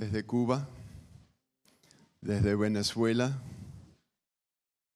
[0.00, 0.66] desde Cuba,
[2.22, 3.38] desde Venezuela.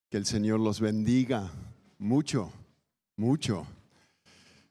[0.09, 1.53] Que el Señor los bendiga
[1.99, 2.51] mucho,
[3.15, 3.67] mucho.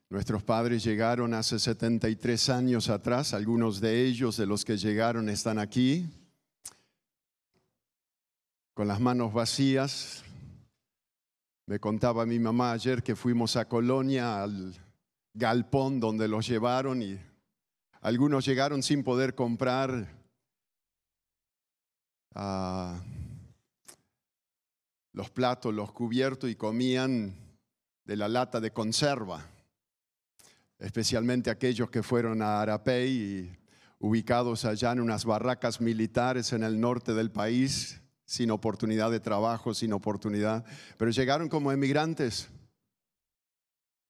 [0.09, 5.59] Nuestros padres llegaron hace 73 años atrás, algunos de ellos, de los que llegaron, están
[5.59, 6.09] aquí,
[8.73, 10.23] con las manos vacías.
[11.67, 14.73] Me contaba mi mamá ayer que fuimos a Colonia, al
[15.35, 17.19] galpón donde los llevaron y
[18.01, 20.22] algunos llegaron sin poder comprar
[22.35, 23.01] ah,
[25.11, 27.35] los platos, los cubiertos y comían
[28.05, 29.45] de la lata de conserva
[30.83, 33.57] especialmente aquellos que fueron a Arapey y
[33.99, 39.73] ubicados allá en unas barracas militares en el norte del país, sin oportunidad de trabajo,
[39.73, 40.65] sin oportunidad,
[40.97, 42.49] pero llegaron como emigrantes.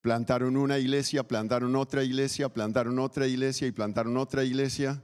[0.02, 5.02] Plantaron una iglesia, plantaron otra iglesia, plantaron otra iglesia y plantaron otra iglesia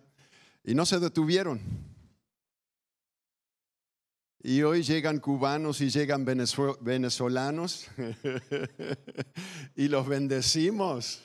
[0.63, 1.61] y no se detuvieron.
[4.41, 7.87] Y hoy llegan cubanos y llegan venezolanos
[9.75, 11.21] y los bendecimos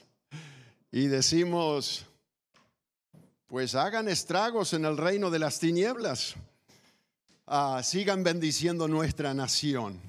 [0.91, 2.07] y decimos,
[3.47, 6.35] pues hagan estragos en el reino de las tinieblas,
[7.47, 10.01] ah, sigan bendiciendo nuestra nación.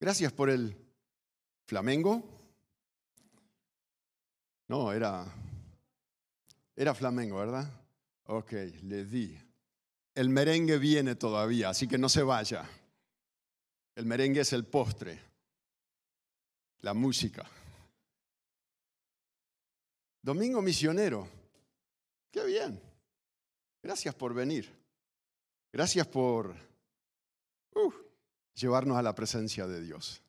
[0.00, 0.76] gracias por el
[1.66, 2.22] flamengo.
[4.66, 5.24] No, era,
[6.78, 7.68] era flamengo, ¿verdad?
[8.26, 9.36] Ok, le di.
[10.14, 12.70] El merengue viene todavía, así que no se vaya.
[13.96, 15.20] El merengue es el postre,
[16.82, 17.44] la música.
[20.22, 21.28] Domingo misionero.
[22.30, 22.80] Qué bien.
[23.82, 24.72] Gracias por venir.
[25.72, 26.54] Gracias por
[27.74, 27.92] uh,
[28.54, 30.22] llevarnos a la presencia de Dios.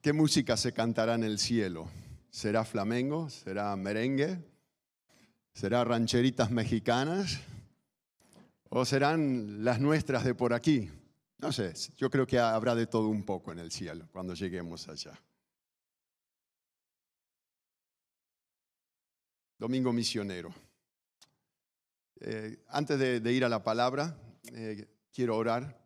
[0.00, 1.90] ¿Qué música se cantará en el cielo?
[2.30, 3.28] ¿Será flamengo?
[3.28, 4.55] ¿Será merengue?
[5.56, 7.40] ¿Será rancheritas mexicanas?
[8.68, 10.90] ¿O serán las nuestras de por aquí?
[11.38, 14.86] No sé, yo creo que habrá de todo un poco en el cielo cuando lleguemos
[14.86, 15.18] allá.
[19.56, 20.52] Domingo misionero.
[22.20, 24.14] Eh, antes de, ir a la palabra,
[24.52, 25.80] eh, quiero orar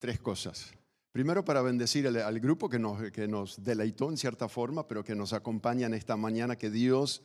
[0.00, 0.70] tres cosas.
[1.12, 5.02] Primero para bendecir al, al grupo que nos, que nos deleitó en cierta forma, pero
[5.02, 7.22] que nos acompaña en esta mañana, que Dios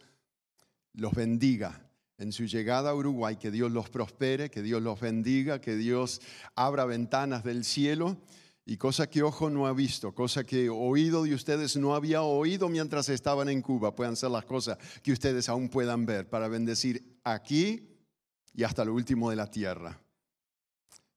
[0.97, 1.88] los bendiga
[2.18, 6.19] en su llegada a Uruguay, que Dios los prospere, que Dios los bendiga, que Dios
[6.56, 8.18] abra ventanas del cielo
[8.66, 12.68] y cosa que ojo no ha visto, cosa que oído de ustedes no había oído
[12.68, 17.19] mientras estaban en Cuba, puedan ser las cosas que ustedes aún puedan ver para bendecir
[17.24, 17.88] aquí
[18.53, 20.02] y hasta lo último de la tierra.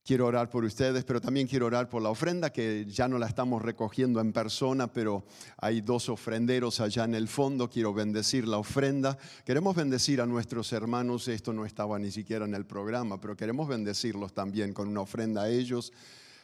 [0.03, 3.27] Quiero orar por ustedes, pero también quiero orar por la ofrenda, que ya no la
[3.27, 5.23] estamos recogiendo en persona, pero
[5.57, 7.69] hay dos ofrenderos allá en el fondo.
[7.69, 9.15] Quiero bendecir la ofrenda.
[9.45, 11.27] Queremos bendecir a nuestros hermanos.
[11.27, 15.43] Esto no estaba ni siquiera en el programa, pero queremos bendecirlos también con una ofrenda
[15.43, 15.93] a ellos.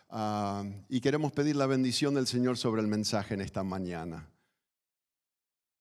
[0.10, 4.30] Ah, y queremos pedir la bendición del Señor sobre el mensaje en esta mañana.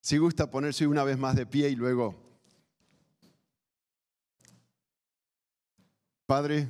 [0.01, 2.25] Si gusta ponerse una vez más de pie y luego...
[6.25, 6.67] Padre,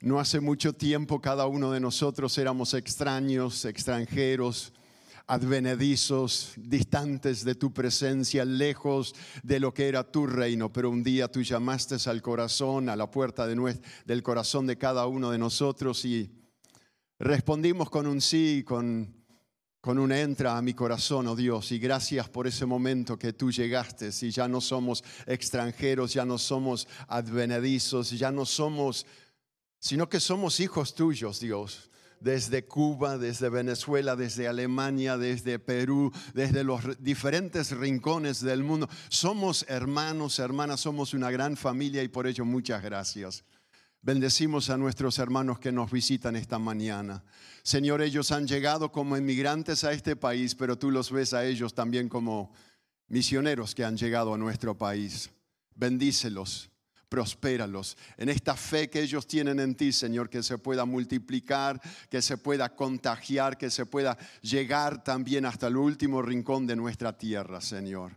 [0.00, 4.72] no hace mucho tiempo cada uno de nosotros éramos extraños, extranjeros,
[5.26, 11.28] advenedizos, distantes de tu presencia, lejos de lo que era tu reino, pero un día
[11.28, 16.04] tú llamaste al corazón, a la puerta de del corazón de cada uno de nosotros
[16.04, 16.30] y
[17.18, 19.16] respondimos con un sí, con,
[19.80, 23.50] con un entra a mi corazón, oh Dios, y gracias por ese momento que tú
[23.50, 29.06] llegaste, y ya no somos extranjeros, ya no somos advenedizos, ya no somos
[29.86, 31.90] sino que somos hijos tuyos, Dios.
[32.18, 38.88] Desde Cuba, desde Venezuela, desde Alemania, desde Perú, desde los diferentes rincones del mundo.
[39.08, 43.44] Somos hermanos, hermanas, somos una gran familia y por ello muchas gracias.
[44.02, 47.22] Bendecimos a nuestros hermanos que nos visitan esta mañana.
[47.62, 51.74] Señor, ellos han llegado como inmigrantes a este país, pero tú los ves a ellos
[51.74, 52.52] también como
[53.06, 55.30] misioneros que han llegado a nuestro país.
[55.76, 56.70] Bendícelos
[57.08, 57.96] prospéralos.
[58.16, 61.80] En esta fe que ellos tienen en ti, Señor, que se pueda multiplicar,
[62.10, 67.16] que se pueda contagiar, que se pueda llegar también hasta el último rincón de nuestra
[67.16, 68.12] tierra, Señor.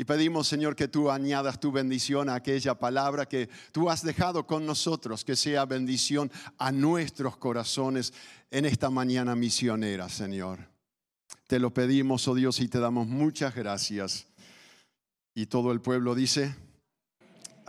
[0.00, 4.46] Y pedimos, Señor, que tú añadas tu bendición a aquella palabra que tú has dejado
[4.46, 8.14] con nosotros, que sea bendición a nuestros corazones
[8.50, 10.70] en esta mañana misionera, Señor.
[11.46, 14.26] Te lo pedimos, oh Dios, y te damos muchas gracias.
[15.34, 16.54] Y todo el pueblo dice,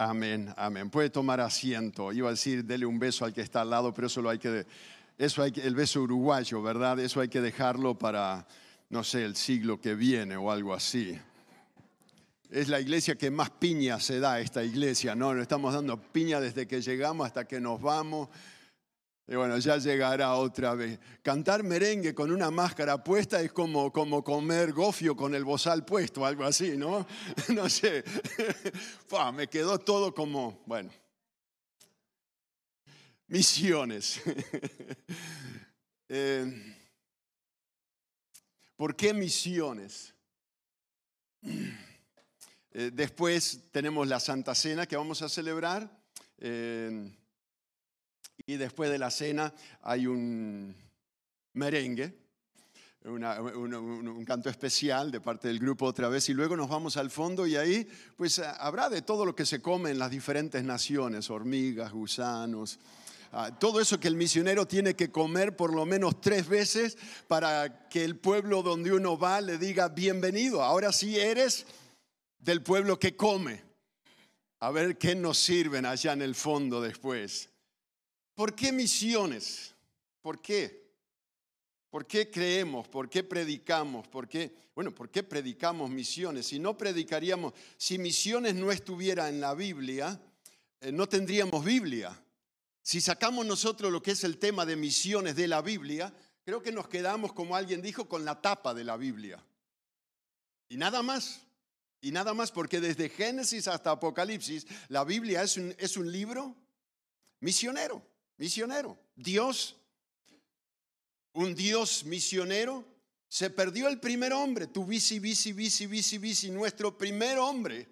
[0.03, 0.89] Amén, amén.
[0.89, 2.11] Puede tomar asiento.
[2.11, 4.39] Iba a decir, dele un beso al que está al lado, pero eso lo hay
[4.39, 4.65] que,
[5.19, 6.99] eso hay que, el beso uruguayo, ¿verdad?
[6.99, 8.47] Eso hay que dejarlo para
[8.89, 11.15] no sé, el siglo que viene o algo así.
[12.49, 15.35] Es la iglesia que más piña se da, esta iglesia, ¿no?
[15.35, 18.27] Nos estamos dando piña desde que llegamos hasta que nos vamos.
[19.31, 20.99] Y bueno, ya llegará otra vez.
[21.23, 26.25] Cantar merengue con una máscara puesta es como, como comer gofio con el bozal puesto,
[26.25, 27.07] algo así, ¿no?
[27.55, 28.03] No sé.
[29.33, 30.91] me quedó todo como, bueno.
[33.27, 34.21] Misiones.
[36.13, 36.75] Eh,
[38.75, 40.13] ¿Por qué misiones?
[41.41, 45.89] Eh, después tenemos la Santa Cena que vamos a celebrar.
[46.37, 47.09] Eh,
[48.45, 50.75] y después de la cena hay un
[51.53, 52.13] merengue,
[53.03, 57.47] un, canto especial de parte del grupo otra vez y luego nos vamos al fondo
[57.47, 61.91] y ahí pues habrá de todo lo que se come en las diferentes naciones, hormigas,
[61.91, 62.79] gusanos,
[63.31, 66.97] ah, todo eso que el misionero tiene que comer por lo menos tres veces
[67.27, 71.65] para que el pueblo donde uno va le diga bienvenido, ahora sí eres
[72.37, 73.63] del pueblo que come.
[74.59, 77.50] A ver qué nos sirven allá en el fondo después.
[78.41, 79.71] ¿Por qué misiones?
[80.19, 80.89] ¿Por qué?
[81.91, 82.87] ¿Por qué creemos?
[82.87, 84.07] ¿Por qué predicamos?
[84.07, 84.51] ¿Por qué?
[84.73, 86.47] Bueno, ¿por qué predicamos misiones?
[86.47, 90.19] Si no predicaríamos, si misiones no estuviera en la Biblia,
[90.79, 92.19] eh, no tendríamos Biblia.
[92.81, 96.11] Si sacamos nosotros lo que es el tema de misiones de la Biblia,
[96.43, 99.45] creo que nos quedamos, como alguien dijo, con la tapa de la Biblia.
[100.67, 101.41] Y nada más.
[102.01, 106.55] Y nada más porque desde Génesis hasta Apocalipsis, la Biblia es un, es un libro
[107.39, 108.09] misionero
[108.41, 108.97] misionero.
[109.15, 109.75] Dios,
[111.33, 112.83] un Dios misionero,
[113.27, 117.87] se perdió el primer hombre, tu bici, bici, bici, bici, bici, nuestro primer hombre.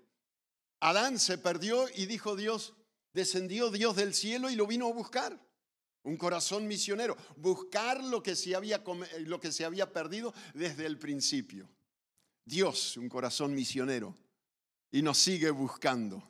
[0.80, 2.74] Adán se perdió y dijo Dios,
[3.14, 5.40] descendió Dios del cielo y lo vino a buscar.
[6.02, 8.84] Un corazón misionero, buscar lo que se había,
[9.20, 11.70] lo que se había perdido desde el principio.
[12.44, 14.18] Dios, un corazón misionero,
[14.90, 16.28] y nos sigue buscando.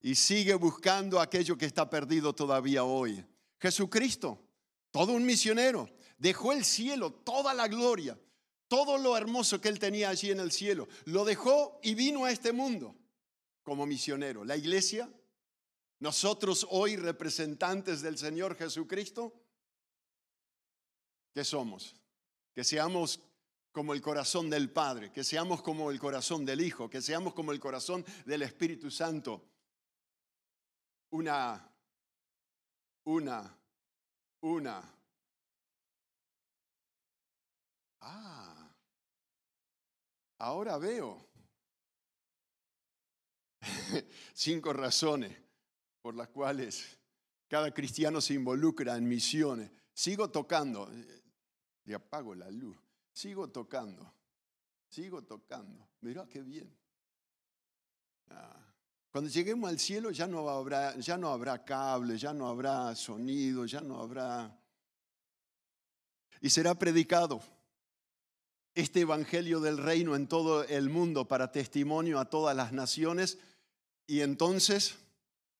[0.00, 3.24] Y sigue buscando aquello que está perdido todavía hoy.
[3.62, 4.44] Jesucristo,
[4.90, 5.88] todo un misionero,
[6.18, 8.18] dejó el cielo, toda la gloria,
[8.66, 12.32] todo lo hermoso que él tenía allí en el cielo, lo dejó y vino a
[12.32, 12.96] este mundo
[13.62, 14.44] como misionero.
[14.44, 15.08] La iglesia,
[16.00, 19.32] nosotros hoy representantes del Señor Jesucristo,
[21.32, 21.94] ¿qué somos?
[22.52, 23.20] Que seamos
[23.70, 27.52] como el corazón del Padre, que seamos como el corazón del Hijo, que seamos como
[27.52, 29.48] el corazón del Espíritu Santo.
[31.10, 31.71] Una
[33.04, 33.58] una,
[34.42, 34.82] una.
[38.00, 38.74] Ah,
[40.38, 41.24] ahora veo
[44.34, 45.36] cinco razones
[46.00, 46.98] por las cuales
[47.48, 49.70] cada cristiano se involucra en misiones.
[49.94, 50.90] Sigo tocando,
[51.84, 52.76] le apago la luz,
[53.12, 54.12] sigo tocando,
[54.88, 55.88] sigo tocando.
[56.00, 56.74] Mira qué bien.
[58.30, 58.61] Ah.
[59.12, 63.66] Cuando lleguemos al cielo ya no habrá, ya no habrá cable, ya no habrá sonido,
[63.66, 64.58] ya no habrá...
[66.40, 67.42] Y será predicado
[68.74, 73.38] este Evangelio del Reino en todo el mundo para testimonio a todas las naciones
[74.06, 74.96] y entonces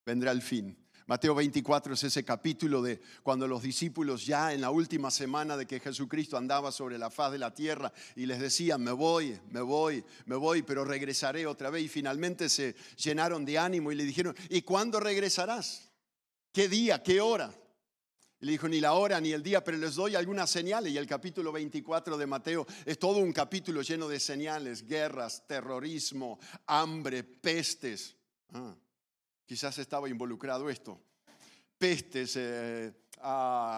[0.06, 0.81] vendrá el fin.
[1.06, 5.66] Mateo 24 es ese capítulo de cuando los discípulos ya en la última semana de
[5.66, 9.60] que Jesucristo andaba sobre la faz de la tierra y les decía, me voy, me
[9.60, 11.84] voy, me voy, pero regresaré otra vez.
[11.84, 15.91] Y finalmente se llenaron de ánimo y le dijeron, ¿y cuándo regresarás?
[16.53, 17.03] ¿Qué día?
[17.03, 17.53] ¿Qué hora?
[18.41, 20.93] Y le dijo, ni la hora ni el día, pero les doy algunas señales.
[20.93, 26.38] Y el capítulo 24 de Mateo es todo un capítulo lleno de señales, guerras, terrorismo,
[26.67, 28.17] hambre, pestes.
[28.53, 28.74] Ah.
[29.46, 31.01] Quizás estaba involucrado esto.
[31.79, 32.93] Pestes, eh,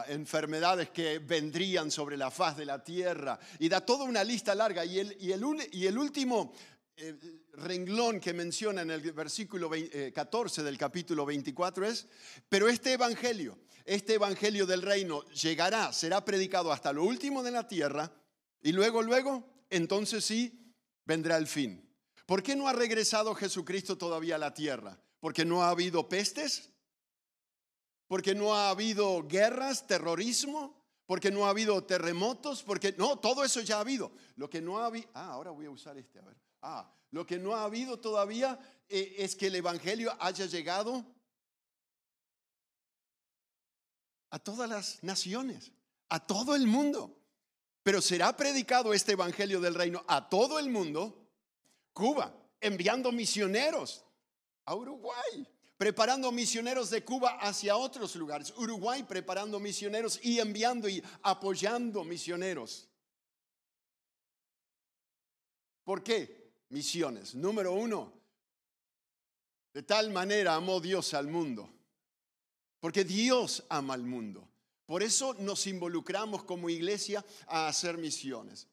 [0.08, 3.38] enfermedades que vendrían sobre la faz de la tierra.
[3.58, 4.84] Y da toda una lista larga.
[4.84, 5.42] Y el, y el,
[5.72, 6.52] y el último
[6.96, 7.16] eh,
[7.54, 12.06] renglón que menciona en el versículo 14 eh, del capítulo 24 es,
[12.48, 17.66] pero este evangelio, este evangelio del reino llegará, será predicado hasta lo último de la
[17.66, 18.12] tierra
[18.62, 20.72] y luego, luego, entonces sí,
[21.04, 21.84] vendrá el fin.
[22.26, 24.98] ¿Por qué no ha regresado Jesucristo todavía a la tierra?
[25.24, 26.68] porque no ha habido pestes,
[28.08, 33.62] porque no ha habido guerras, terrorismo, porque no ha habido terremotos, porque no, todo eso
[33.62, 34.12] ya ha habido.
[34.36, 36.36] Lo que no ha habido, ah, ahora voy a usar este, a ver.
[36.60, 41.06] Ah, lo que no ha habido todavía eh, es que el Evangelio haya llegado
[44.28, 45.72] a todas las naciones,
[46.10, 47.18] a todo el mundo.
[47.82, 51.23] Pero será predicado este Evangelio del Reino a todo el mundo,
[51.94, 54.04] Cuba, enviando misioneros
[54.66, 55.48] a Uruguay,
[55.78, 58.52] preparando misioneros de Cuba hacia otros lugares.
[58.56, 62.88] Uruguay preparando misioneros y enviando y apoyando misioneros.
[65.84, 66.52] ¿Por qué?
[66.70, 67.34] Misiones.
[67.34, 68.12] Número uno,
[69.72, 71.70] de tal manera amó Dios al mundo.
[72.80, 74.48] Porque Dios ama al mundo.
[74.84, 78.68] Por eso nos involucramos como iglesia a hacer misiones.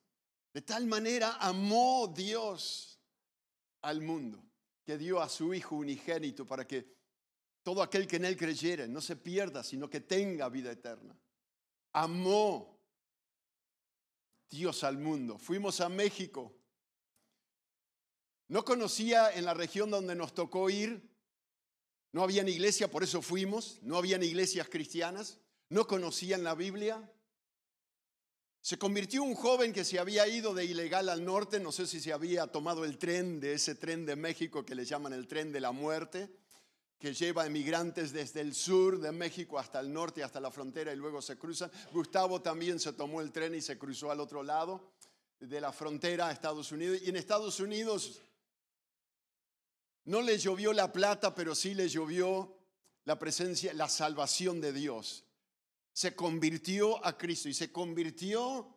[0.53, 2.90] De tal manera amó Dios
[3.81, 4.43] al mundo,
[4.83, 7.01] que dio a su Hijo unigénito para que
[7.63, 11.17] todo aquel que en Él creyere no se pierda, sino que tenga vida eterna.
[11.93, 12.79] Amó
[14.49, 15.37] Dios al mundo.
[15.37, 16.55] Fuimos a México.
[18.47, 21.09] No conocía en la región donde nos tocó ir,
[22.11, 27.09] no había iglesia, por eso fuimos, no habían iglesias cristianas, no conocían la Biblia.
[28.61, 31.99] Se convirtió un joven que se había ido de ilegal al norte, no sé si
[31.99, 35.51] se había tomado el tren de ese tren de México que le llaman el tren
[35.51, 36.29] de la muerte,
[36.99, 40.95] que lleva emigrantes desde el sur de México hasta el norte, hasta la frontera y
[40.95, 41.71] luego se cruzan.
[41.91, 44.91] Gustavo también se tomó el tren y se cruzó al otro lado
[45.39, 46.99] de la frontera a Estados Unidos.
[47.01, 48.21] Y en Estados Unidos
[50.05, 52.55] no le llovió la plata, pero sí le llovió
[53.05, 55.25] la presencia, la salvación de Dios
[55.93, 58.75] se convirtió a Cristo y se convirtió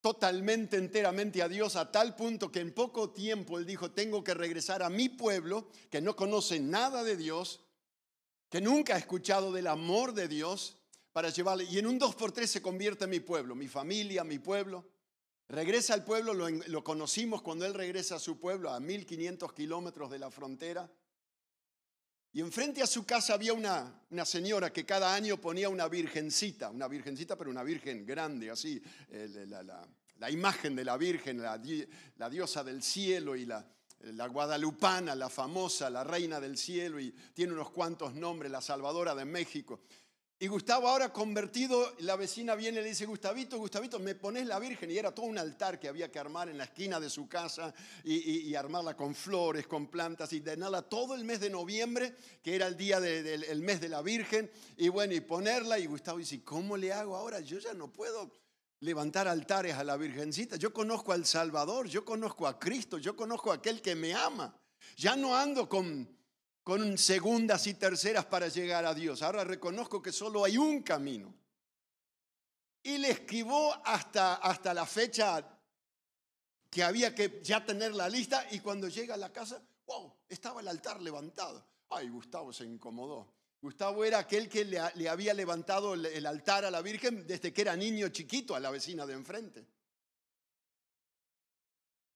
[0.00, 4.34] totalmente, enteramente a Dios a tal punto que en poco tiempo él dijo, tengo que
[4.34, 7.64] regresar a mi pueblo que no conoce nada de Dios,
[8.50, 10.76] que nunca ha escuchado del amor de Dios,
[11.12, 14.24] para llevarle, y en un dos por tres se convierte en mi pueblo, mi familia,
[14.24, 14.90] mi pueblo.
[15.48, 20.10] Regresa al pueblo, lo, lo conocimos cuando él regresa a su pueblo, a 1500 kilómetros
[20.10, 20.90] de la frontera.
[22.34, 26.70] Y enfrente a su casa había una, una, señora que cada año ponía una virgencita,
[26.70, 29.46] una virgencita, pero una virgen grande, así, eh,
[30.18, 31.60] la, imagen de la virgen, la,
[32.16, 33.66] la diosa del cielo y la,
[34.00, 39.14] la guadalupana, la famosa, la reina del cielo, y tiene unos cuantos nombres, la salvadora
[39.14, 39.80] de México.
[40.42, 44.58] Y Gustavo ahora convertido, la vecina viene y le dice, Gustavito, Gustavito, me pones la
[44.58, 44.90] Virgen.
[44.90, 47.72] Y era todo un altar que había que armar en la esquina de su casa
[48.02, 52.66] y, armarla con flores, con plantas y nada todo el mes de noviembre, que era
[52.66, 54.50] el día del mes de la Virgen.
[54.78, 55.78] Y bueno, y ponerla.
[55.78, 57.38] Y Gustavo dice, ¿cómo le hago ahora?
[57.38, 58.32] Yo ya no puedo
[58.80, 60.56] levantar altares a la Virgencita.
[60.56, 64.52] Yo conozco al Salvador, yo conozco a Cristo, yo conozco a aquel que me ama.
[64.96, 66.08] Ya no ando con
[66.62, 69.22] con segundas y terceras para llegar a Dios.
[69.22, 71.34] Ahora reconozco que solo hay un camino.
[72.82, 75.58] Y le esquivó hasta, hasta la fecha
[76.70, 80.60] que había que ya tener la lista y cuando llega a la casa, wow, estaba
[80.60, 81.64] el altar levantado.
[81.90, 83.32] Ay, Gustavo se incomodó.
[83.60, 87.60] Gustavo era aquel que le, le había levantado el altar a la Virgen desde que
[87.60, 89.66] era niño chiquito a la vecina de enfrente.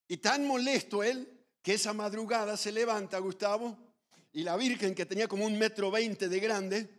[0.09, 3.86] Y tan molesto él que esa madrugada se levanta, Gustavo,
[4.37, 6.91] y la Virgen, que tenía como un metro veinte de grande,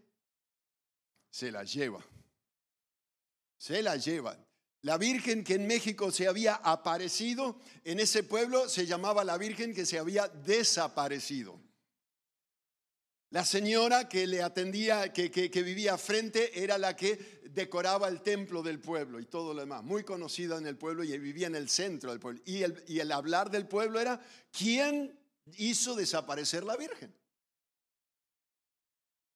[1.29, 2.03] se la lleva.
[3.60, 4.44] Se la lleva.
[4.82, 9.75] La Virgen que en México se había aparecido, en ese pueblo se llamaba la Virgen
[9.75, 11.62] que se había desaparecido.
[13.29, 18.63] La señora que le atendía, que, que, vivía frente, era la que decoraba el templo
[18.63, 19.84] del pueblo y todo lo demás.
[19.84, 22.41] Muy conocida en el pueblo y vivía en el centro del pueblo.
[22.46, 24.20] Y el, y el hablar del pueblo era,
[24.51, 25.15] ¿quién
[25.56, 27.15] hizo desaparecer la Virgen?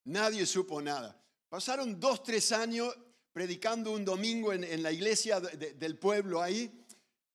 [0.04, 1.18] Nadie supo nada.
[1.48, 2.96] Pasaron dos, tres años
[3.32, 6.84] predicando un domingo en, la iglesia del pueblo ahí.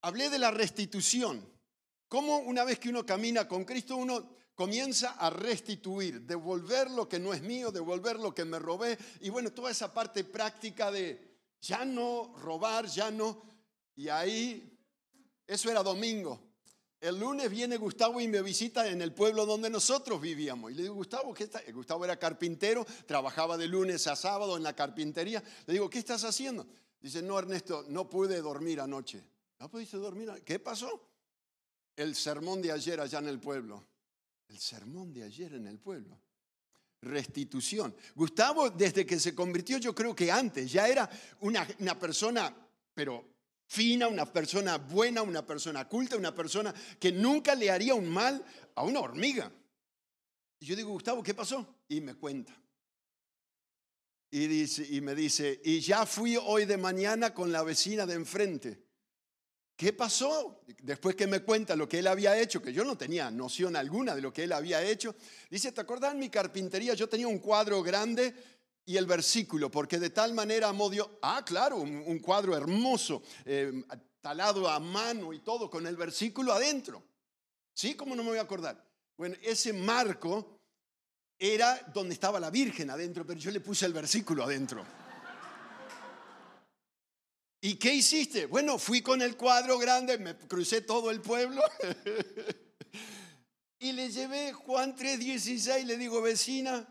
[0.01, 1.47] Hablé de la restitución.
[2.07, 7.19] Cómo una vez que uno camina con Cristo, uno comienza a restituir, devolver lo que
[7.19, 8.97] no es mío, devolver lo que me robé.
[9.21, 13.43] Y bueno, toda esa parte práctica de ya no robar, ya no.
[13.95, 14.77] Y ahí,
[15.45, 16.46] eso era domingo.
[16.99, 20.71] El lunes viene Gustavo y me visita en el pueblo donde nosotros vivíamos.
[20.71, 21.61] Y le digo, Gustavo, ¿qué está?
[21.71, 25.43] Gustavo era carpintero, trabajaba de lunes a sábado en la carpintería.
[25.67, 26.65] Le digo, ¿qué estás haciendo?
[26.99, 29.23] Dice, no, Ernesto, no pude dormir anoche.
[29.59, 30.31] ¿No pudiste dormir?
[30.43, 31.07] ¿Qué pasó?
[31.95, 33.85] El sermón de ayer allá en el pueblo.
[34.47, 36.19] El sermón de ayer en el pueblo.
[37.01, 37.95] Restitución.
[38.15, 41.07] Gustavo, desde que se convirtió, yo creo que antes, ya era
[41.41, 42.55] una, una persona,
[42.93, 43.36] pero
[43.67, 48.43] fina, una persona buena, una persona culta, una persona que nunca le haría un mal
[48.75, 49.51] a una hormiga.
[50.59, 51.81] Y yo digo, Gustavo, ¿qué pasó?
[51.87, 52.53] Y me cuenta.
[54.31, 58.15] Y, dice, y me dice, y ya fui hoy de mañana con la vecina de
[58.15, 58.87] enfrente.
[59.75, 60.63] ¿Qué pasó?
[60.81, 64.15] Después que me cuenta lo que él había hecho, que yo no tenía noción alguna
[64.15, 65.15] de lo que él había hecho,
[65.51, 66.95] dice, ¿te acordás en mi carpintería?
[66.95, 68.33] Yo tenía un cuadro grande
[68.87, 71.09] y el versículo, porque de tal manera amó Dios.
[71.21, 73.83] Ah, claro, un, cuadro hermoso, eh,
[74.21, 77.03] talado a mano y todo, con el versículo adentro.
[77.73, 77.95] ¿Sí?
[77.95, 78.81] ¿Cómo no me voy a acordar?
[79.17, 80.61] Bueno, ese marco
[81.37, 84.85] era donde estaba la Virgen adentro, pero yo le puse el versículo adentro.
[87.59, 88.45] ¿Y qué hiciste?
[88.45, 91.61] Bueno, fui con el cuadro grande, me crucé todo el pueblo
[93.79, 96.87] y le llevé Juan 3:16, le digo, vecina,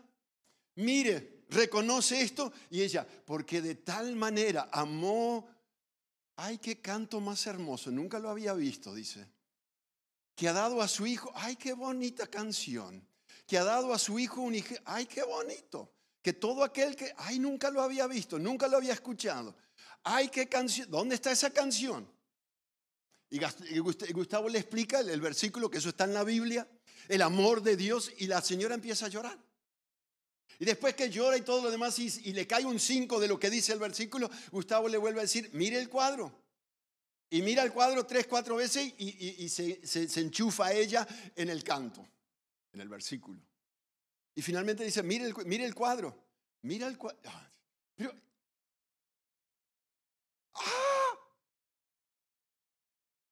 [0.75, 2.51] mire, reconoce esto.
[2.69, 5.47] Y ella, porque de tal manera amó,
[6.35, 9.27] ay, qué canto más hermoso, nunca lo había visto, dice,
[10.35, 13.07] que ha dado a su hijo, ay, qué bonita canción,
[13.45, 17.13] que ha dado a su hijo un hijo, ay, qué bonito, que todo aquel que,
[17.17, 19.55] ay, nunca lo había visto, nunca lo había escuchado
[20.09, 20.89] Ay, qué canción.
[20.89, 22.09] ¿Dónde está esa canción?
[23.29, 26.65] Y Gustavo le explica el versículo que eso está en la Biblia,
[27.09, 29.37] el amor de Dios, y la señora empieza a llorar.
[30.59, 33.39] Y después que llora y todo lo demás, y, le cae un 5 de lo
[33.39, 36.33] que dice el versículo, Gustavo le vuelve a decir, mire el cuadro.
[37.29, 42.07] Y mira el cuadro tres, cuatro veces y, se, enchufa ella en el canto,
[42.71, 43.41] en el versículo.
[44.33, 46.17] Y finalmente dice, mire el, mire el cuadro,
[46.61, 47.19] mira el cuadro.
[47.95, 48.13] Pero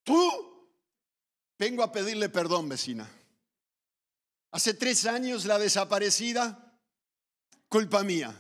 [0.04, 0.70] Tú,
[1.58, 3.10] vengo a pedirle perdón, vecina.
[4.52, 6.65] Hace tres años la desaparecida,
[7.70, 8.36] culpa mía.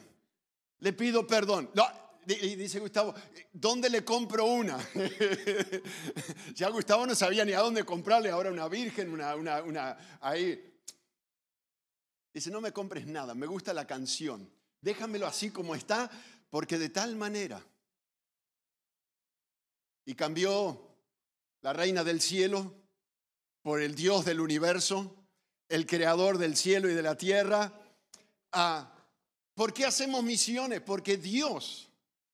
[0.80, 1.70] Le pido perdón.
[1.74, 1.86] No,
[2.26, 3.14] dice Gustavo,
[3.54, 4.78] ¿dónde le compro una?
[6.54, 10.74] ya Gustavo no sabía ni a dónde comprarle ahora una virgen, una, una, una, ahí.
[12.34, 14.52] Dice, no me compres nada, me gusta la canción.
[14.82, 16.10] Déjamelo así como está,
[16.50, 17.66] porque de tal manera.
[20.06, 20.96] Y cambió
[21.62, 22.74] la reina del cielo,
[23.62, 25.16] por el Dios del universo,
[25.70, 27.74] el creador del cielo y de la tierra.
[28.52, 28.95] Ah,
[29.56, 30.82] ¿Por qué hacemos misiones?
[30.82, 31.90] Porque Dios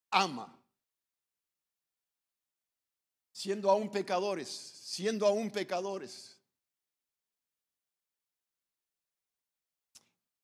[0.09, 0.57] ama.
[3.31, 6.37] Siendo aún pecadores, siendo aún pecadores.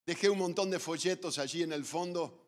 [0.05, 2.48] Dejé un montón de folletos allí en el fondo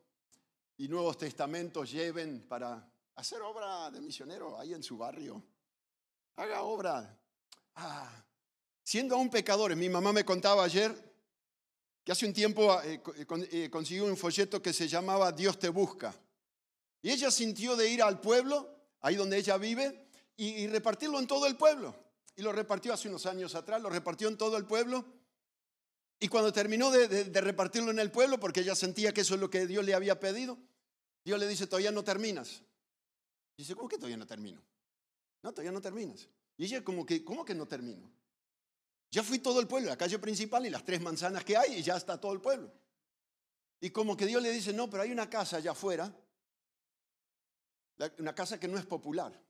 [0.77, 5.43] y Nuevos Testamentos lleven para hacer obra de misionero ahí en su barrio
[6.39, 7.19] haga obra.
[7.75, 8.09] Ah,
[8.83, 11.08] siendo aún pecadores, mi mamá me contaba ayer
[12.11, 13.01] hace un tiempo eh,
[13.51, 16.15] eh, consiguió un folleto que se llamaba Dios te busca.
[17.01, 18.69] Y ella sintió de ir al pueblo,
[19.01, 21.95] ahí donde ella vive, y, repartirlo en todo el pueblo.
[22.35, 25.05] Y lo repartió hace unos años atrás, lo repartió en todo el pueblo.
[26.19, 29.39] Y cuando terminó de, de, repartirlo en el pueblo, porque ella sentía que eso es
[29.39, 30.57] lo que Dios le había pedido,
[31.23, 32.63] Dios le dice, todavía no terminas.
[33.57, 34.61] Y dice, ¿cómo que todavía no termino?
[35.43, 36.27] No, todavía no terminas.
[36.57, 38.09] Y ella como que, ¿cómo que no termino?
[39.11, 41.83] Ya fui todo el pueblo, la calle principal y las tres manzanas que hay y
[41.83, 42.71] ya está todo el pueblo.
[43.81, 46.13] Y como que Dios le dice, no, pero hay una casa allá afuera,
[48.19, 49.41] una casa que no es popular.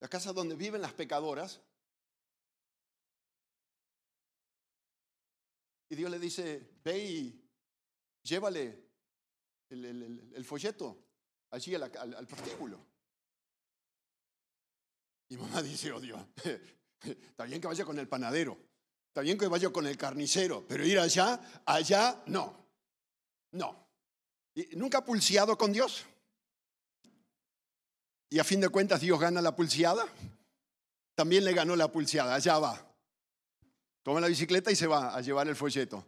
[0.00, 1.60] La casa donde viven las pecadoras.
[5.88, 7.50] Y Dios le dice, ve y
[8.22, 8.88] llévale
[9.68, 11.04] el folleto
[11.50, 12.26] allí al, al.
[15.32, 16.20] Y mamá dice, oh Dios,
[17.00, 18.58] está bien que vaya con el panadero,
[19.08, 22.68] está bien que vaya con el carnicero, pero ir allá, allá, no,
[23.52, 23.88] no.
[24.72, 26.04] Nunca pulseado con Dios.
[28.28, 30.04] Y a fin de cuentas Dios gana la pulseada.
[31.14, 32.94] También le ganó la pulseada, allá va.
[34.02, 36.04] Toma la bicicleta y se va a llevar el folleto.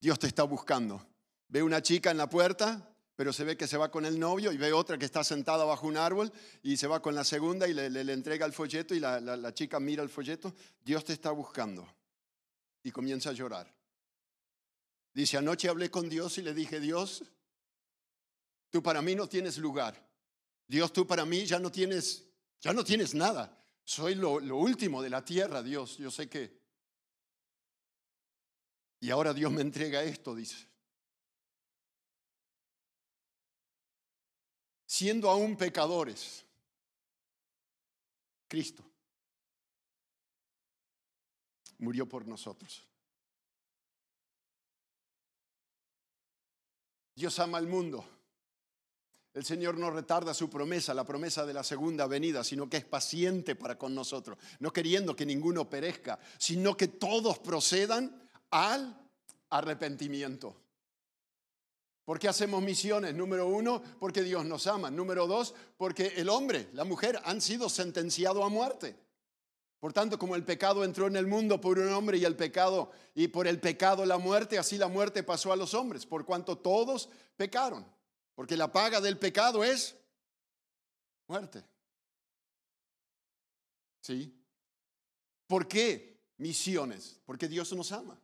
[0.00, 1.06] Dios te está buscando.
[1.46, 4.52] Ve una chica en la puerta, pero se ve que se va con el novio
[4.52, 7.66] y ve otra que está sentada bajo un árbol y se va con la segunda
[7.66, 10.54] y le, entrega el folleto y la, chica mira el folleto,
[10.84, 11.84] Dios te está buscando
[12.80, 13.74] y comienza a llorar.
[15.12, 17.24] Dice, anoche hablé con Dios y le dije, Dios,
[18.70, 20.00] tú para mí no tienes lugar.
[20.68, 22.24] Dios, tú para mí ya no tienes,
[22.60, 23.60] ya no tienes nada.
[23.82, 26.56] Soy lo, lo último de la tierra, Dios, yo sé que.
[29.00, 30.68] Y ahora Dios me entrega esto, dice.
[34.88, 36.46] Siendo aún pecadores,
[38.48, 38.82] Cristo
[41.78, 42.82] murió por nosotros.
[47.14, 48.02] Dios ama al mundo.
[49.34, 52.84] El Señor no retarda su promesa, la promesa de la segunda venida, sino que es
[52.84, 58.98] paciente para con nosotros, no queriendo que ninguno perezca, sino que todos procedan al
[59.50, 60.56] arrepentimiento.
[62.08, 63.14] ¿Por qué hacemos misiones?
[63.14, 64.90] Número uno, porque Dios nos ama.
[64.90, 68.96] Número dos, porque el hombre, la mujer han sido sentenciados a muerte.
[69.78, 72.90] Por tanto, como el pecado entró en el mundo por un hombre y el pecado
[73.14, 76.56] y por el pecado la muerte, así la muerte pasó a los hombres, por cuanto
[76.56, 77.84] todos pecaron.
[78.34, 79.94] Porque la paga del pecado es
[81.26, 81.62] muerte.
[84.00, 84.34] ¿Sí?
[85.46, 87.20] ¿Por qué misiones?
[87.26, 88.18] Porque Dios nos ama.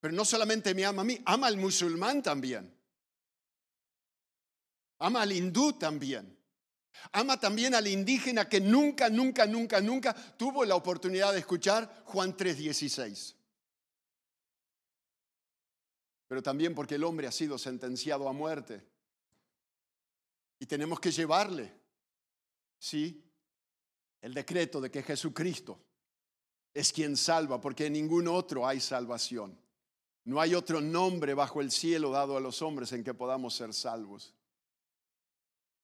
[0.00, 2.74] Pero no solamente me ama a mí, ama al musulmán también.
[4.98, 6.36] Ama al hindú también.
[7.12, 12.36] Ama también al indígena que nunca, nunca, nunca, nunca tuvo la oportunidad de escuchar Juan
[12.36, 13.36] 3:16.
[16.26, 18.86] Pero también porque el hombre ha sido sentenciado a muerte.
[20.58, 21.72] Y tenemos que llevarle,
[22.78, 23.24] sí,
[24.20, 25.80] el decreto de que Jesucristo
[26.72, 29.58] es quien salva, porque en ningún otro hay salvación.
[30.30, 33.74] No hay otro nombre bajo el cielo dado a los hombres en que podamos ser
[33.74, 34.32] salvos.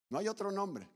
[0.08, 0.88] No hay otro nombre.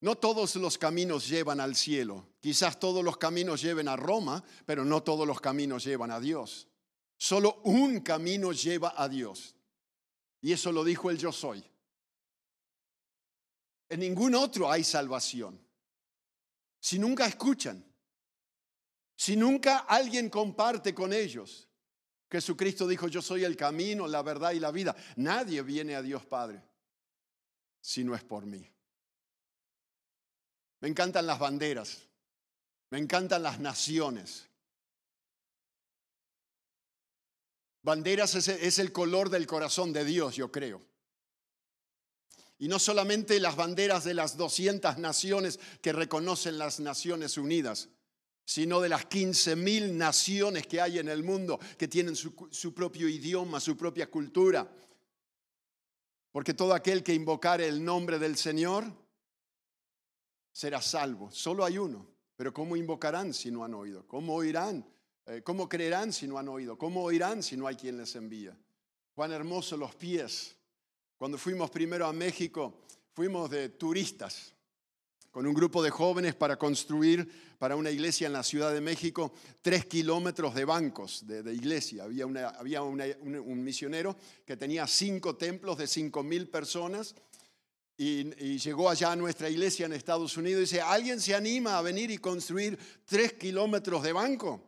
[0.00, 2.26] No todos los caminos llevan al cielo.
[2.40, 6.66] Quizás todos los caminos lleven a Roma, pero no todos los caminos llevan a Dios.
[7.16, 9.54] Solo un camino lleva a Dios.
[10.40, 11.64] Y eso lo dijo el yo soy.
[13.88, 15.64] En ningún otro hay salvación.
[16.80, 17.84] Si nunca escuchan,
[19.14, 21.68] si nunca alguien comparte con ellos,
[22.34, 24.96] Jesucristo dijo, yo soy el camino, la verdad y la vida.
[25.14, 26.60] Nadie viene a Dios Padre
[27.80, 28.68] si no es por mí.
[30.80, 32.02] Me encantan las banderas,
[32.90, 34.48] me encantan las naciones.
[37.82, 40.82] Banderas es, el color del corazón de Dios, yo creo.
[42.58, 47.90] Y no solamente las banderas de las 200 naciones que reconocen las Naciones Unidas,
[48.44, 52.74] sino de las 15 mil naciones que hay en el mundo que tienen su, su,
[52.74, 54.70] propio idioma, su propia cultura.
[56.30, 58.84] Porque todo aquel que invocare el nombre del Señor
[60.52, 61.30] será salvo.
[61.30, 62.06] Solo hay uno.
[62.36, 64.06] Pero ¿cómo invocarán si no han oído?
[64.08, 64.84] ¿Cómo oirán
[65.26, 66.76] eh, ¿Cómo creerán si no han oído?
[66.76, 68.56] ¿Cómo oirán si no hay quien les envía?
[69.14, 70.56] Cuán hermosos los pies.
[71.16, 72.82] Cuando fuimos primero a México,
[73.14, 74.53] fuimos de turistas
[75.34, 79.32] con un grupo de jóvenes para construir para una iglesia en la Ciudad de México
[79.62, 82.04] tres kilómetros de bancos de, iglesia.
[82.04, 84.16] Había, había un, misionero
[84.46, 87.16] que tenía cinco templos de cinco mil personas
[87.96, 91.78] y, y, llegó allá a nuestra iglesia en Estados Unidos y dice, ¿alguien se anima
[91.78, 94.62] a venir y construir tres kilómetros de banco?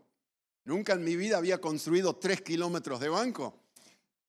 [0.65, 3.55] Nunca en mi vida había construido tres kilómetros de banco.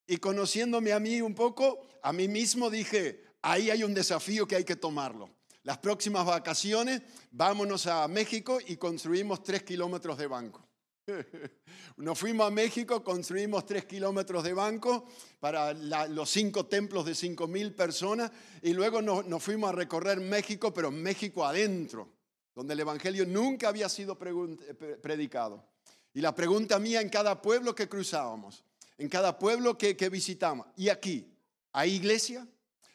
[0.05, 4.55] Y conociéndome a mí un poco, a mí mismo dije, ahí hay un desafío que
[4.55, 5.35] hay que tomarlo.
[5.67, 10.65] Las próximas vacaciones, vámonos a México y construimos tres kilómetros de banco.
[11.97, 15.03] Nos fuimos a México, construimos tres kilómetros de banco
[15.41, 20.73] para los cinco templos de cinco mil personas y luego nos, fuimos a recorrer México,
[20.73, 22.13] pero México adentro,
[22.55, 25.65] donde el Evangelio nunca había sido predicado.
[26.13, 28.63] Y la pregunta mía en cada pueblo que cruzábamos,
[28.97, 31.29] en cada pueblo que, que visitamos, y aquí,
[31.73, 32.47] ¿hay iglesia?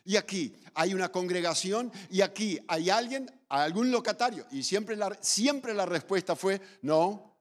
[0.05, 4.47] Y aquí hay una congregación y aquí hay alguien, algún locatario.
[4.51, 7.37] Y siempre la, siempre la respuesta fue no,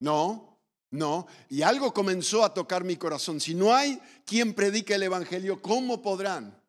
[0.00, 0.58] no,
[0.90, 1.26] no.
[1.48, 3.40] Y algo comenzó a tocar mi corazón.
[3.40, 6.60] Si no hay quien predique el Evangelio, ¿cómo podrán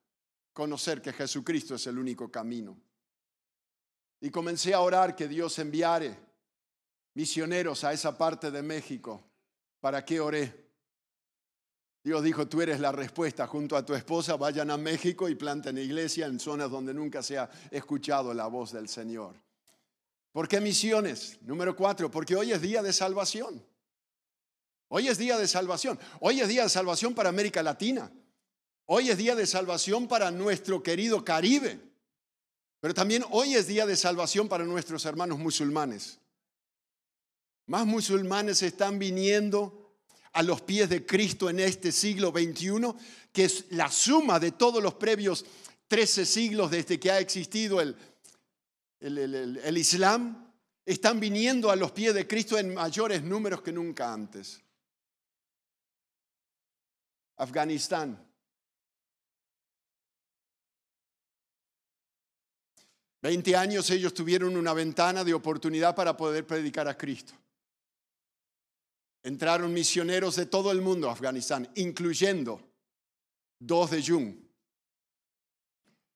[0.54, 2.78] conocer que Jesucristo es el único camino?
[4.22, 6.18] Y comencé a orar que Dios enviare
[7.16, 9.24] misioneros a esa parte de México.
[9.80, 10.63] ¿Para qué oré?
[12.04, 15.78] Dios dijo, tú eres la respuesta junto a tu esposa, vayan a México y planten
[15.78, 19.36] iglesia en zonas donde nunca se ha escuchado la voz del Señor.
[20.34, 21.38] ¿Por qué misiones?
[21.44, 23.66] Número cuatro, porque hoy es día de salvación.
[24.90, 25.98] Hoy es día de salvación.
[26.20, 28.12] Hoy es día de salvación para América Latina.
[28.86, 31.80] Hoy es día de salvación para nuestro querido Caribe.
[32.82, 36.20] Pero también hoy es día de salvación para nuestros hermanos musulmanes.
[37.66, 39.83] Más musulmanes están viniendo
[40.34, 42.94] a los pies de Cristo en este siglo XXI,
[43.32, 45.46] que es la suma de todos los previos
[45.88, 47.96] 13 siglos desde que ha existido el,
[49.00, 50.52] el, Islam,
[50.86, 54.62] están viniendo a los pies de Cristo en mayores números que nunca antes.
[57.38, 58.20] Afganistán.
[63.22, 67.34] Veinte años ellos tuvieron una ventana de oportunidad para poder predicar a Cristo.
[69.24, 72.62] Entraron misioneros de todo el mundo a Afganistán, incluyendo
[73.58, 74.36] dos de Jung,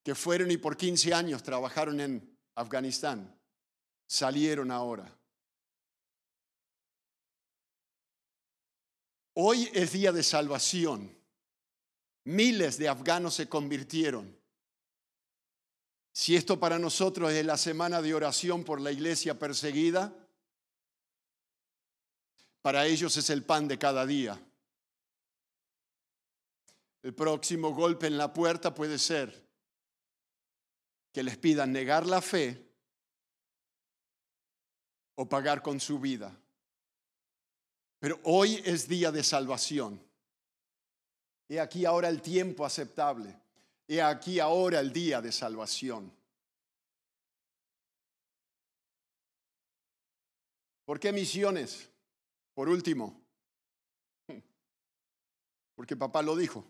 [0.04, 3.34] que fueron y por 15 años trabajaron en Afganistán.
[4.08, 5.18] Salieron ahora.
[9.34, 11.16] Hoy es día de salvación.
[12.26, 14.38] Miles de afganos se convirtieron.
[16.12, 20.14] Si esto para nosotros es la semana de oración por la iglesia perseguida,
[22.62, 24.40] para ellos es el pan de cada día.
[27.04, 29.48] El próximo golpe en la puerta puede ser
[31.14, 32.68] que les pidan negar la fe
[35.16, 36.38] o pagar con su vida.
[38.00, 40.06] Pero hoy es día de salvación.
[41.48, 43.40] Y aquí ahora el tiempo aceptable.
[43.88, 46.12] He aquí ahora el día de salvación.
[50.86, 51.90] ¿Por qué misiones?
[52.58, 53.22] Por último,
[55.76, 56.66] porque papá lo dijo.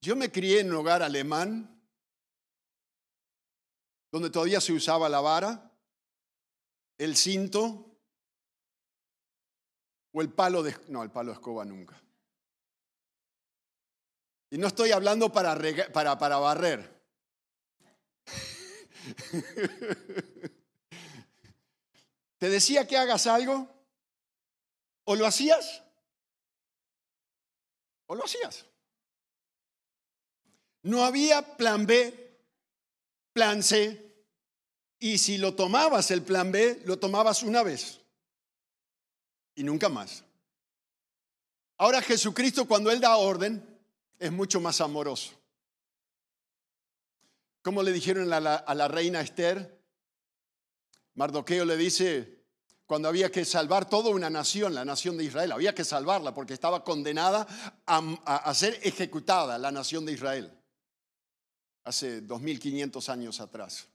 [0.00, 1.82] Yo me crié en un hogar alemán
[4.12, 5.72] donde todavía se usaba la vara,
[6.98, 7.98] el cinto
[10.12, 10.76] o el palo de...
[10.86, 12.00] No, el palo de escoba nunca.
[14.50, 15.58] Y no estoy hablando para,
[15.92, 17.02] para, para barrer.
[22.38, 23.75] Te decía que hagas algo,
[25.06, 25.82] o lo hacías,
[28.06, 28.66] o lo hacías.
[30.82, 32.38] No había plan B,
[33.32, 34.02] plan C,
[34.98, 38.00] y si lo tomabas el plan B, lo tomabas una vez
[39.54, 40.24] y nunca más.
[41.78, 43.64] Ahora Jesucristo cuando Él da orden
[44.18, 45.32] es mucho más amoroso.
[47.62, 49.80] Como le dijeron a la, a la reina Esther,
[51.14, 52.35] Mardoqueo le dice,
[52.86, 56.54] cuando había que salvar toda una nación, la nación de Israel, había que salvarla porque
[56.54, 57.46] estaba condenada
[57.84, 60.52] a, ser ejecutada la nación de Israel,
[61.84, 63.88] hace 2500 años atrás.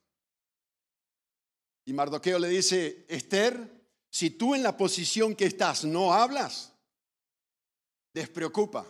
[1.86, 6.74] Y Mardoqueo le dice, Esther, si tú en la posición que estás no hablas,
[8.14, 8.86] despreocupa.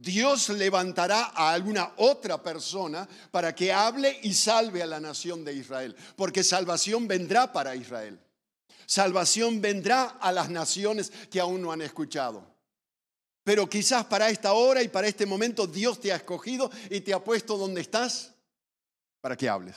[0.00, 5.52] Dios levantará a alguna otra persona para que hable y salve a la nación de
[5.52, 8.18] Israel, porque salvación vendrá para Israel.
[8.88, 12.42] Salvación vendrá a las naciones que aún no han escuchado.
[13.44, 17.12] Pero quizás para esta hora y para este momento Dios te ha escogido y te
[17.12, 18.34] ha puesto donde estás
[19.20, 19.76] para que hables.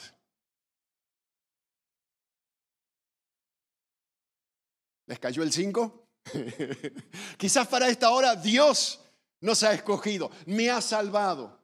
[5.04, 6.08] ¿Les cayó el 5?
[7.36, 8.98] quizás para esta hora Dios
[9.42, 11.60] nos ha escogido, me ha salvado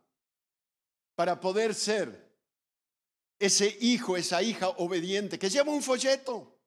[1.14, 2.30] para poder ser
[3.38, 6.57] ese hijo, esa hija obediente que lleva un folleto,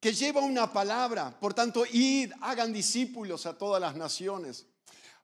[0.00, 1.38] que lleva una palabra.
[1.38, 4.66] Por tanto, id, hagan discípulos a todas las naciones.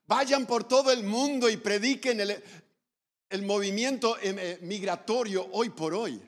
[0.07, 6.21] Vayan por todo el mundo y prediquen el, movimiento em, eh, migratorio hoy por hoy.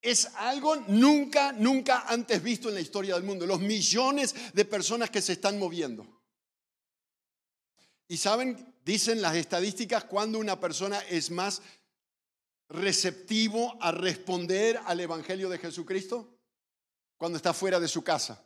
[0.00, 3.46] Es algo nunca, nunca antes visto en la historia del mundo.
[3.46, 6.22] Los millones de personas que se están moviendo.
[8.08, 11.62] Y saben, dicen las estadísticas, cuando una persona es más
[12.68, 16.31] receptivo a responder al Evangelio de Jesucristo,
[17.22, 18.44] cuando está fuera de su casa.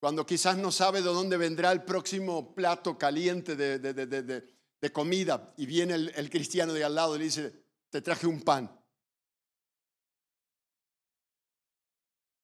[0.00, 5.94] Cuando quizás no sabe de dónde vendrá el próximo plato caliente de, comida y viene
[5.94, 8.76] el, el cristiano de al lado y le dice, te traje un pan.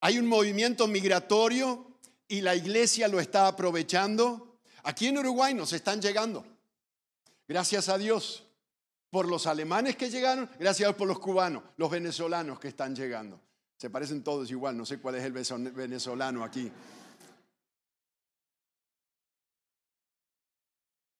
[0.02, 4.60] Hay un movimiento migratorio y la iglesia lo está aprovechando.
[4.84, 6.46] Aquí en Uruguay nos están llegando.
[7.48, 8.44] Gracias a Dios
[9.14, 13.40] por los alemanes que llegaron, gracias a por los cubanos, los venezolanos que están llegando.
[13.76, 16.68] Se parecen todos igual, no sé cuál es el venezolano aquí.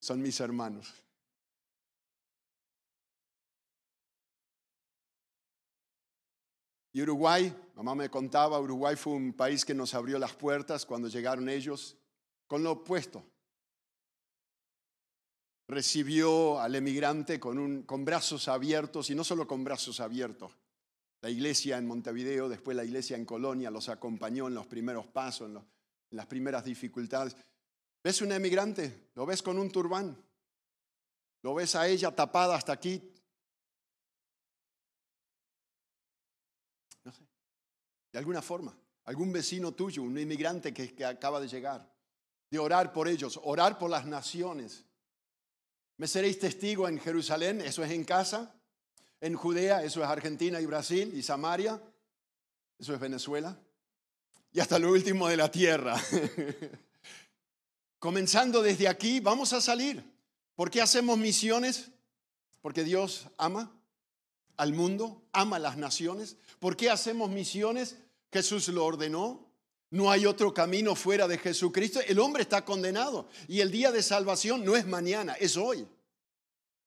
[0.00, 0.92] Son mis hermanos.
[6.92, 11.07] Y Uruguay, mamá me contaba, Uruguay fue un país que nos abrió las puertas cuando
[11.07, 11.96] llegaron ellos
[12.48, 13.24] con lo opuesto.
[15.66, 20.53] Recibió al emigrante con, con brazos abiertos y no solo con brazos abiertos.
[21.22, 25.48] La iglesia en Montevideo, después la iglesia en Colonia los acompañó en los primeros pasos,
[25.48, 25.64] en,
[26.11, 27.35] las primeras dificultades.
[28.03, 29.09] ¿Ves un emigrante?
[29.14, 30.16] ¿Lo ves con un turbán?
[31.42, 33.14] ¿Lo ves a ella tapada hasta aquí,
[38.14, 38.72] de alguna forma.
[39.07, 41.92] Algún vecino tuyo, un inmigrante que, acaba de llegar.
[42.48, 44.85] De orar por ellos, orar por las naciones.
[45.96, 47.61] ¿Me seréis testigo en Jerusalén?
[47.61, 48.54] Eso es en casa.
[49.20, 51.80] En Judea, eso es Argentina y Brasil y Samaria.
[52.78, 53.57] Eso es Venezuela.
[54.52, 56.00] Y hasta lo último de la tierra.
[57.98, 60.04] Comenzando desde aquí, vamos a salir.
[60.54, 61.90] ¿Por qué hacemos misiones?
[62.61, 63.72] Porque Dios ama
[64.57, 66.37] al mundo, ama a las naciones.
[66.59, 67.98] ¿Por qué hacemos misiones?
[68.33, 69.43] Jesús lo ordenó.
[69.94, 72.00] No hay otro camino fuera de Jesucristo.
[72.00, 75.87] El hombre está condenado y el día de salvación no es mañana, es hoy.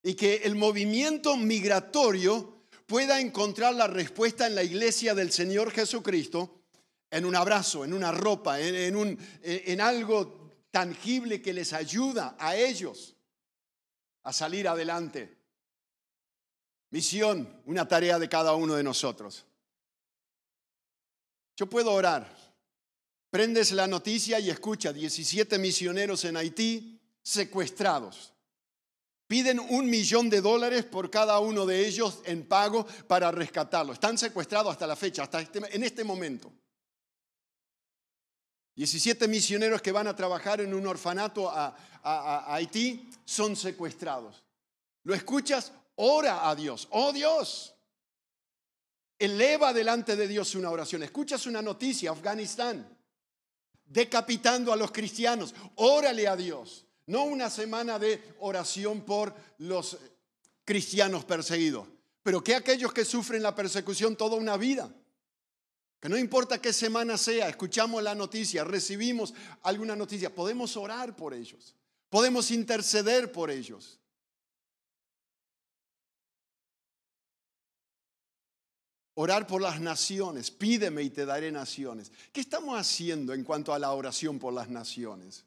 [0.02, 6.64] Y que el movimiento migratorio pueda encontrar la respuesta en la iglesia del Señor Jesucristo,
[7.10, 12.56] en un abrazo, en una ropa, en, un, en algo tangible que les ayuda a
[12.56, 13.16] ellos
[14.24, 15.34] a salir adelante.
[16.90, 19.46] Misión, una tarea de cada uno de nosotros.
[21.56, 22.37] Yo puedo orar.
[23.30, 28.32] Prendes la noticia y escucha 17 misioneros en Haití, secuestrados.
[29.26, 33.92] Piden un millón de dólares por cada uno de ellos en pago para rescatarlo.
[33.92, 36.50] Están secuestrados hasta la fecha, hasta este, en este momento.
[38.74, 44.42] 17 misioneros que van a trabajar en un orfanato a Haití son secuestrados.
[45.02, 45.72] ¿Lo escuchas?
[45.96, 46.88] Ora a Dios.
[46.92, 47.74] Oh Dios.
[49.18, 51.02] Eleva delante de Dios una oración.
[51.02, 52.97] Escuchas una noticia, Afganistán,
[53.88, 55.54] decapitando a los cristianos.
[55.76, 56.86] Órale a Dios.
[57.06, 59.96] No una semana de oración por los
[60.64, 61.88] cristianos perseguidos,
[62.22, 64.94] pero que aquellos que sufren la persecución toda una vida.
[66.00, 71.32] Que no importa qué semana sea, escuchamos la noticia, recibimos alguna noticia, podemos orar por
[71.34, 71.74] ellos,
[72.10, 73.97] podemos interceder por ellos.
[79.20, 82.12] Orar por las naciones, pídeme y te daré naciones.
[82.32, 85.44] ¿Qué estamos haciendo en cuanto a la oración por las naciones?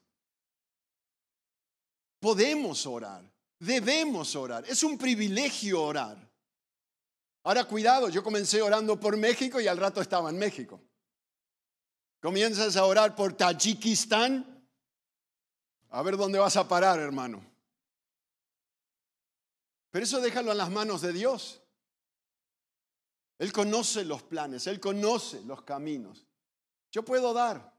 [2.20, 3.24] Podemos orar,
[3.58, 6.18] debemos orar, es un privilegio orar.
[7.44, 10.78] Ahora cuidado, yo comencé orando por México y al rato estaba en México.
[12.20, 14.68] Comienzas a orar por Tayikistán,
[15.88, 17.42] a ver dónde vas a parar, hermano.
[19.90, 21.61] Pero eso déjalo en las manos de Dios.
[23.42, 26.24] Él conoce los planes, Él conoce los caminos.
[26.92, 27.76] Yo puedo dar.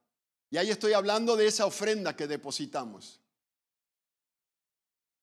[0.50, 3.22] Y ahí estoy hablando de esa ofrenda que depositamos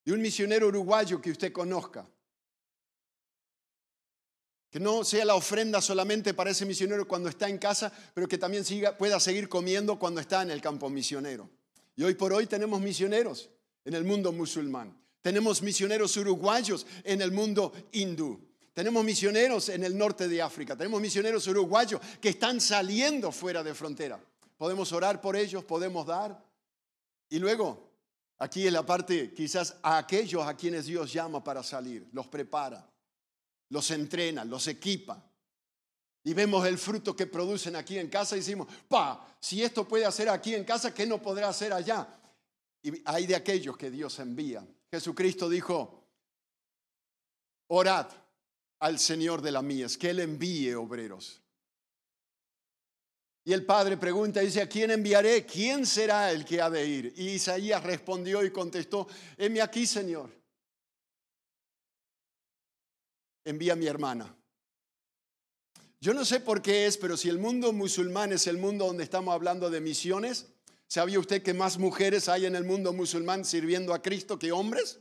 [0.03, 2.09] de un misionero uruguayo que usted conozca.
[4.71, 8.39] Que no sea la ofrenda solamente para ese misionero cuando está en casa, pero que
[8.39, 8.65] también
[8.99, 11.51] pueda seguir comiendo cuando está en el campo misionero.
[11.97, 13.51] Y hoy por hoy tenemos misioneros
[13.85, 14.99] en el mundo musulmán.
[15.21, 18.50] Tenemos misioneros uruguayos en el mundo hindú.
[18.81, 20.75] Tenemos misioneros en el norte de África.
[20.75, 24.19] Tenemos misioneros uruguayos que están saliendo fuera de frontera.
[24.57, 26.43] Podemos orar por ellos, podemos dar.
[27.29, 27.91] Y luego
[28.39, 32.91] Aquí en la parte, quizás a aquellos a quienes Dios llama para salir, los prepara,
[33.69, 35.23] los entrena, los equipa.
[36.25, 40.07] Y vemos el fruto que producen aquí en casa y decimos, pa, si esto puede
[40.07, 42.19] hacer aquí en casa, ¿qué no podrá hacer allá?
[42.83, 44.67] Y hay de aquellos que Dios envía.
[44.91, 46.03] Jesucristo dijo,
[47.67, 48.07] orad
[48.81, 51.41] al Señor de la mies, que Él envíe obreros.
[53.45, 55.47] Y el padre pregunta, dice, ¿a quién enviaré?
[55.47, 57.15] ¿Quién será el que ha de ir?
[57.17, 60.31] Y Isaías respondió y contestó, heme aquí, Señor.
[63.45, 64.37] Envía a mi hermana.
[66.01, 69.05] Yo no sé por qué es, pero si el mundo musulmán es el mundo donde
[69.05, 70.47] estamos hablando de misiones,
[70.87, 75.01] ¿sabía usted que más mujeres hay en el mundo musulmán sirviendo a Cristo que hombres?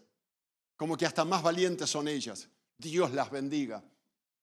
[0.76, 2.50] Como que hasta más valientes son ellas.
[2.80, 3.84] Dios las bendiga.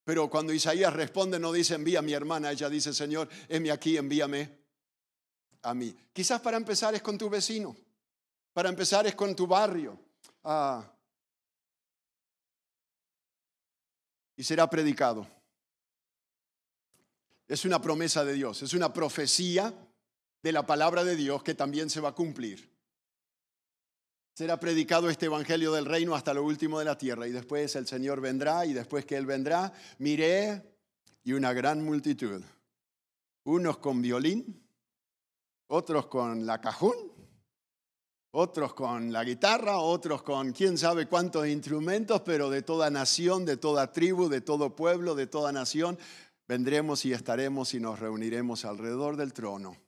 [0.05, 3.97] Pero cuando Isaías responde, no dice envía a mi hermana, ella dice, Señor, heme aquí,
[3.97, 4.57] envíame
[5.63, 5.97] a mí.
[6.13, 7.77] Quizás para empezar es con tu vecino,
[8.53, 9.99] para empezar es con tu barrio.
[10.45, 10.93] Ah.
[14.37, 15.27] y será predicado.
[17.49, 19.73] Es una promesa de Dios, es una profecía
[20.43, 22.76] de la palabra de Dios que también se va a cumplir
[24.37, 27.87] será predicado este Evangelio del Reino hasta lo último de la tierra y después el
[27.87, 30.63] Señor vendrá y después que Él vendrá, miré
[31.25, 32.43] y una gran multitud,
[33.45, 34.63] unos con violín,
[35.69, 36.97] otros con la cajón,
[38.33, 43.57] otros con la guitarra, otros con quién sabe cuántos instrumentos, pero de toda nación, de
[43.57, 45.99] toda tribu, de todo pueblo, de toda nación,
[46.47, 49.86] vendremos y estaremos y nos reuniremos alrededor del trono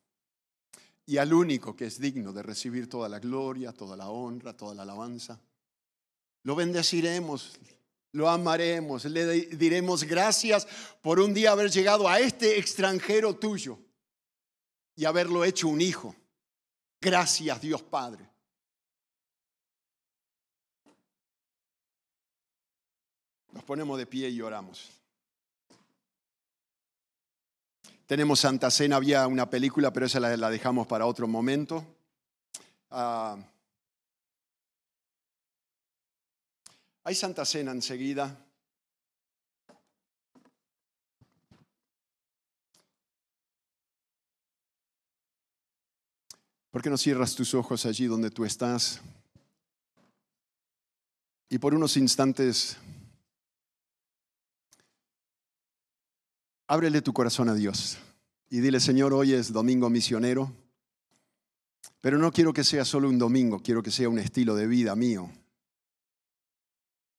[1.08, 4.74] y al único que es digno de recibir toda la gloria, toda la honra, toda
[4.74, 5.40] la alabanza.
[6.42, 7.58] Lo bendeciremos,
[8.12, 10.68] lo amaremos, le diremos gracias
[11.00, 13.78] por un día haber llegado a este extranjero tuyo
[14.96, 16.14] y haberlo hecho un hijo.
[17.00, 18.28] Gracias Dios Padre.
[23.52, 24.97] Nos ponemos de pie y oramos.
[28.08, 31.84] Tenemos Santa Cena, había una película, pero esa la, dejamos para otro momento.
[32.90, 33.36] Ah,
[37.04, 38.34] hay Santa Cena enseguida.
[46.70, 49.02] ¿Por qué no cierras tus ojos allí donde tú estás?
[51.50, 52.78] Y por unos instantes
[56.68, 57.98] ábrele tu corazón a Dios
[58.50, 60.52] y dile, Señor, hoy es domingo misionero,
[62.00, 64.94] pero no quiero que sea solo un domingo, quiero que sea un estilo de vida
[64.94, 65.30] mío.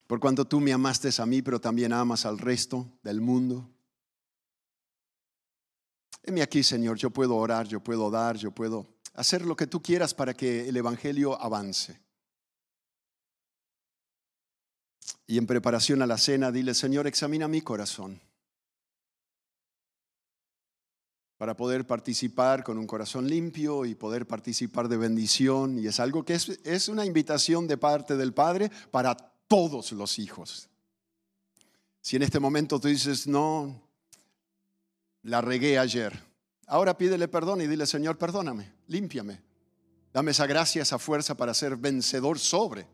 [0.07, 3.69] Por cuanto tú me amaste a mí, pero también amas al resto del mundo.
[6.23, 9.81] Heme aquí, Señor, yo puedo orar, yo puedo dar, yo puedo hacer lo que tú
[9.81, 11.99] quieras para que el Evangelio avance.
[15.27, 18.19] Y en preparación a la cena, dile, Señor, examina mi corazón.
[21.39, 25.79] Para poder participar con un corazón limpio y poder participar de bendición.
[25.79, 30.19] Y es algo que es, es una invitación de parte del Padre para todos los
[30.19, 30.67] hijos.
[32.01, 33.81] Si en este momento tú dices, no,
[35.21, 36.21] la regué ayer,
[36.67, 39.41] ahora pídele perdón y dile, Señor, perdóname, límpiame.
[40.11, 42.85] Dame esa gracia, esa fuerza para ser vencedor sobre.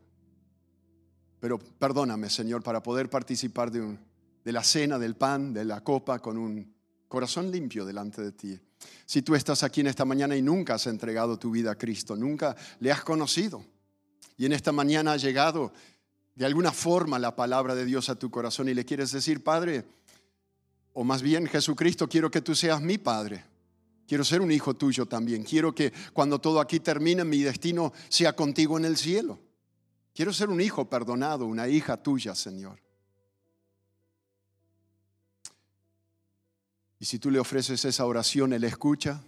[1.40, 3.98] Pero perdóname, Señor, para poder participar de,
[4.44, 6.75] de la cena, del pan, de la copa con un
[7.08, 8.58] corazón limpio delante de ti.
[9.04, 12.16] Si tú estás aquí en esta mañana y nunca has entregado tu vida a Cristo,
[12.16, 13.64] nunca le has conocido,
[14.36, 15.72] y en esta mañana ha llegado
[16.34, 19.84] de alguna forma la palabra de Dios a tu corazón y le quieres decir, Padre,
[20.92, 23.44] o más bien Jesucristo, quiero que tú seas mi Padre.
[24.06, 25.42] Quiero ser un hijo tuyo también.
[25.42, 29.40] Quiero que cuando todo aquí termine, mi destino sea contigo en el cielo.
[30.14, 32.80] Quiero ser un hijo perdonado, una hija tuya, Señor.
[36.98, 39.22] Y si tú le ofreces esa oración, Él escucha.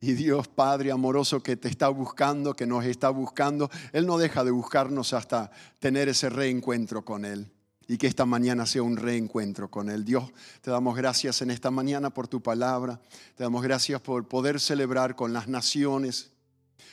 [0.00, 4.44] Y Dios Padre amoroso que te está buscando, que nos está buscando, Él no deja
[4.44, 7.50] de buscarnos hasta tener ese reencuentro con Él.
[7.88, 10.04] Y que esta mañana sea un reencuentro con Él.
[10.04, 10.30] Dios,
[10.60, 13.00] te damos gracias en esta mañana por tu palabra.
[13.34, 16.30] Te damos gracias por poder celebrar con las naciones,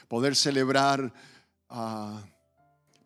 [0.07, 1.13] poder celebrar
[1.69, 2.23] a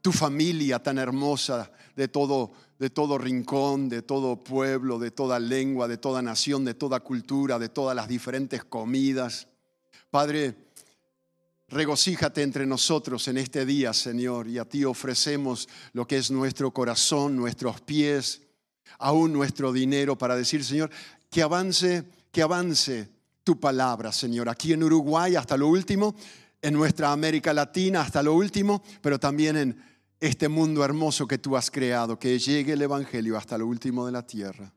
[0.02, 5.90] tu familia tan hermosa de todo de todo rincón, de todo pueblo, de toda lengua,
[5.90, 9.50] de toda nación, de toda cultura, de todas las diferentes comidas.
[10.10, 10.56] Padre,
[11.68, 16.72] regocíjate entre nosotros en este día, Señor, y a ti ofrecemos lo que es nuestro
[16.72, 18.44] corazón, nuestros pies,
[18.98, 20.90] aún nuestro dinero para decir, Señor,
[21.30, 23.10] que avance, que avance
[23.44, 26.16] tu palabra, Señor, aquí en Uruguay hasta lo último,
[26.62, 29.89] en nuestra América Latina hasta lo último, pero también en
[30.20, 34.12] este mundo hermoso que tú has creado, que llegue el Evangelio hasta lo último de
[34.12, 34.74] la tierra.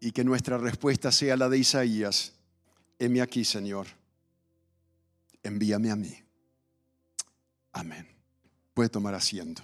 [0.00, 2.32] Y que nuestra respuesta sea la de Isaías,
[2.98, 3.86] heme aquí, Señor,
[5.42, 6.14] envíame a mí.
[7.72, 8.06] Amén.
[8.74, 9.62] Puede tomar asiento.